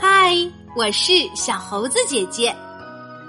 [0.00, 0.36] 嗨，
[0.74, 2.56] 我是小猴子姐姐。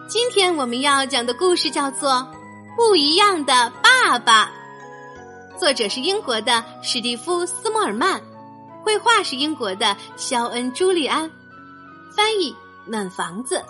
[0.08, 2.12] 今天我们要讲的故事叫做
[2.76, 4.52] 《不一样的爸爸》，
[5.60, 8.20] 作者是英国的史蒂夫·斯莫尔曼，
[8.82, 11.30] 绘画是英国的肖恩·朱利安，
[12.18, 12.56] 翻译
[12.88, 13.64] 暖房子。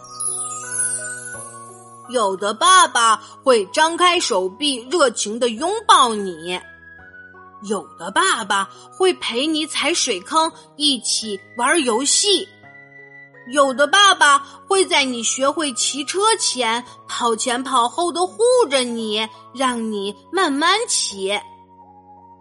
[2.14, 6.62] 有的爸爸会张开手臂，热情的拥抱你；
[7.63, 12.48] 有的爸爸会陪你踩水坑，一起玩游戏；
[13.52, 14.38] 有的爸爸
[14.68, 18.38] 会在你学会骑车前跑前跑后的护
[18.70, 21.41] 着你，让你慢慢骑；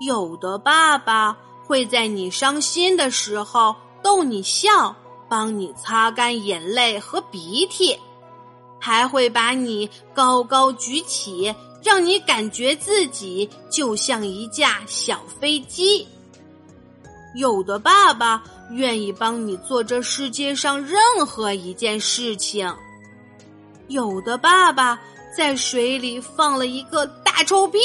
[0.01, 4.95] 有的爸爸会在你伤心的时候逗你笑，
[5.31, 7.99] 帮你擦干眼泪和鼻涕。
[8.85, 11.55] 还会把你高高举起，
[11.85, 16.05] 让你感觉自己就像一架小飞机。
[17.37, 22.75] 有的爸爸愿意帮你做这世界上任何一件事情。
[23.87, 25.01] 有的爸爸
[25.37, 27.79] 在水里放了一个大臭屁，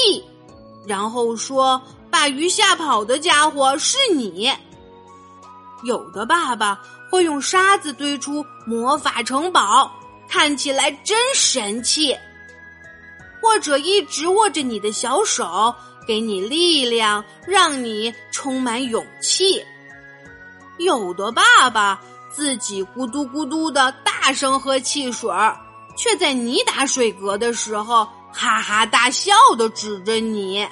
[0.87, 4.51] 然后说：“把鱼吓跑的家伙是你。”
[5.85, 9.91] 有的爸爸会用沙子堆出魔法城堡。
[10.27, 12.17] 看起来真神气，
[13.41, 15.73] 或者一直握着你的小手，
[16.07, 19.63] 给你力量，让你充满勇气。
[20.77, 25.31] 有的爸爸自己咕嘟咕嘟的大声喝汽水，
[25.95, 30.67] 却在你打水嗝的时候哈哈大笑的指着你。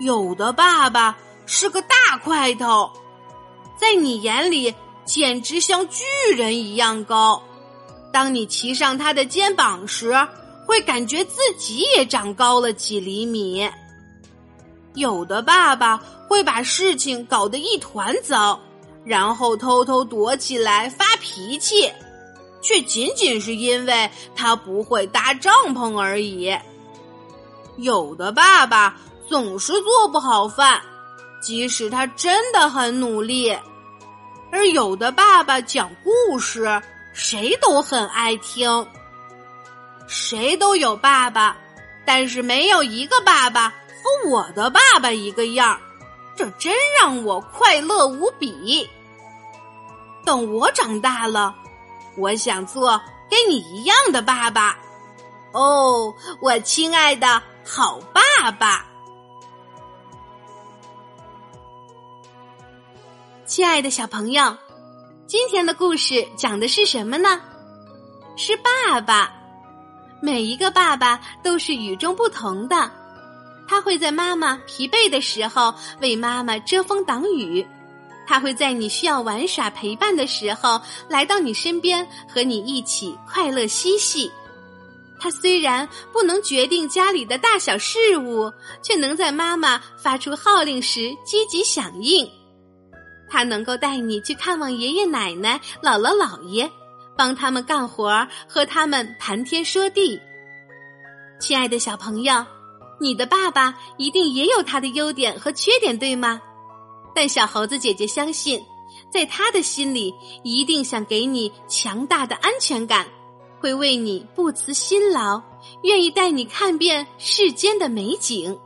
[0.00, 2.90] 有的爸爸是个大块头，
[3.76, 6.04] 在你眼里简直像巨
[6.34, 7.42] 人一样高。
[8.14, 10.14] 当你骑上他的肩膀时，
[10.64, 13.68] 会感觉自己也长高了几厘米。
[14.94, 15.96] 有的爸爸
[16.28, 18.60] 会把事情搞得一团糟，
[19.04, 21.92] 然后偷偷躲起来发脾气，
[22.62, 26.56] 却仅仅是因为他不会搭帐篷而已。
[27.78, 28.96] 有的爸爸
[29.28, 30.80] 总是做不好饭，
[31.42, 33.52] 即使他真的很努力，
[34.52, 36.80] 而有的爸爸讲故事。
[37.14, 38.86] 谁都很爱听，
[40.08, 41.56] 谁都有爸爸，
[42.04, 45.80] 但是没有一个爸爸和我的爸爸一个样
[46.36, 48.90] 这真让我快乐无比。
[50.24, 51.54] 等我长大了，
[52.16, 53.00] 我想做
[53.30, 54.76] 跟你一样的爸爸。
[55.52, 58.84] 哦，我亲爱的好爸爸，
[63.46, 64.56] 亲爱的小朋友。
[65.34, 67.40] 今天的故事讲的是什么呢？
[68.36, 69.34] 是爸爸。
[70.20, 72.88] 每一个爸爸都是与众不同的。
[73.66, 77.66] 他会在妈妈疲惫的时候为妈妈遮风挡雨，
[78.28, 84.30] 他会在你需要玩耍陪伴的时候来到你身边和你一起快乐嬉戏。
[85.18, 88.52] 他虽然不能决定家里的大小事务，
[88.84, 92.24] 却能在妈妈发出号令时积极响应。
[93.34, 96.70] 他能够带你去看望爷爷奶奶、姥姥姥爷，
[97.16, 100.20] 帮他们干活儿，和他们谈天说地。
[101.40, 102.46] 亲爱的小朋友，
[103.00, 106.40] 你的爸爸一定也有他的优点和缺点，对吗？
[107.12, 108.64] 但小猴子姐姐相信，
[109.10, 110.14] 在他的心里，
[110.44, 113.08] 一定想给你强大的安全感，
[113.58, 115.42] 会为你不辞辛劳，
[115.82, 118.56] 愿意带你看遍世间的美景。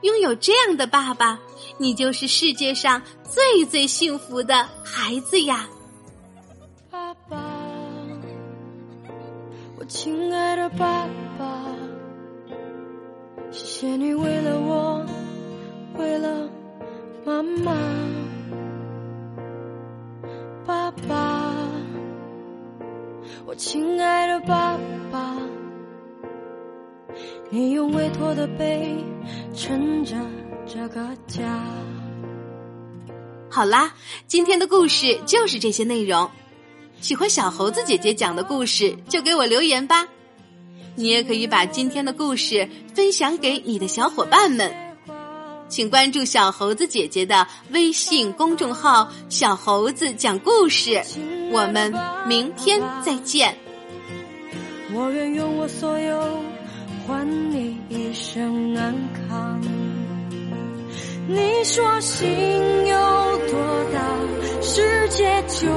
[0.00, 1.38] 拥有这样的爸爸，
[1.78, 5.68] 你就是世界上最最幸福的孩子呀！
[6.90, 7.38] 爸爸，
[9.78, 11.08] 我亲爱的爸
[11.38, 11.64] 爸，
[13.50, 15.04] 谢谢你为了我，
[15.98, 16.48] 为了
[17.24, 17.72] 妈妈。
[20.64, 21.54] 爸爸，
[23.44, 24.78] 我亲爱的爸
[25.10, 25.36] 爸。
[27.50, 28.96] 你用委托的背
[29.54, 30.16] 撑着
[30.72, 31.62] 这个家。
[33.50, 33.92] 好啦，
[34.26, 36.30] 今天的故事就是这些内容。
[37.02, 40.08] 喜欢小猴子姐姐讲的故事，就给我留言吧。
[40.94, 44.72] 你也可以把今天的故事分享给你的小伙伴们。
[45.68, 51.02] 请关注小猴子姐姐的微信公众号“小猴子讲故事”。
[51.52, 51.92] 我们
[52.26, 53.54] 明天再见。
[54.94, 56.42] 我愿用我所有。
[57.06, 58.94] 换你一生安
[59.28, 59.60] 康。
[61.28, 62.26] 你说心
[62.86, 62.96] 有
[63.50, 64.00] 多大，
[64.60, 65.68] 世界就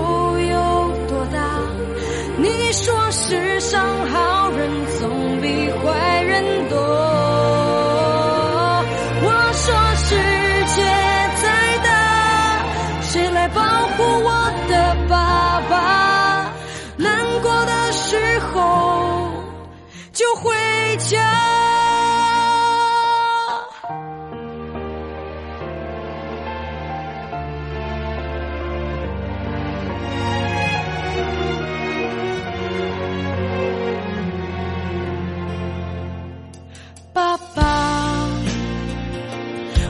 [37.26, 38.28] 爸爸，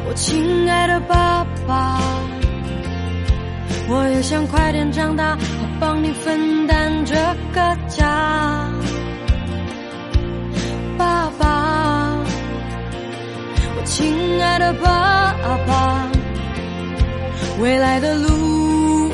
[0.08, 2.00] 我亲爱的爸爸，
[3.90, 7.14] 我也想快点长大，我帮你分担这
[7.54, 8.72] 个家。
[10.98, 12.16] 爸爸，
[13.76, 15.36] 我亲爱的爸
[15.68, 16.08] 爸，
[17.60, 19.12] 未来的路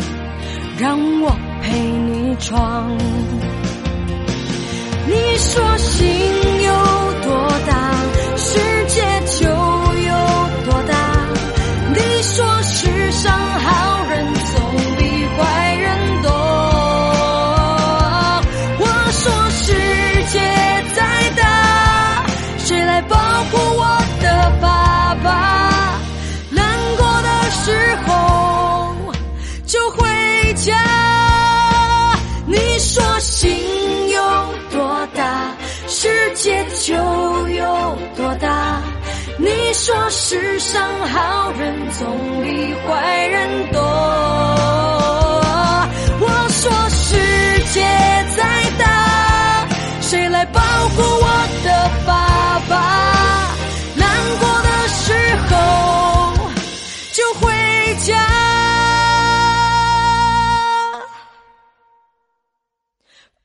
[0.77, 2.95] 让我陪你闯。
[5.07, 5.70] 你说。
[33.21, 34.21] 心有
[34.71, 35.55] 多大，
[35.87, 36.93] 世界就
[37.49, 38.81] 有多大。
[39.37, 42.07] 你说世上好人总
[42.43, 44.90] 比坏人多。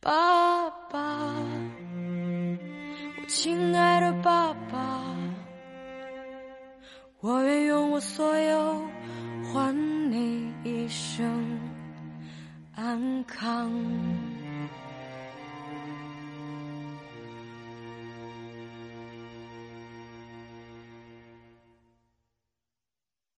[0.06, 1.35] 爸爸，
[3.19, 5.03] 我亲爱的爸爸，
[7.19, 8.81] 我愿用我所有
[9.53, 9.75] 换
[10.12, 11.58] 你一生
[12.76, 13.69] 安康。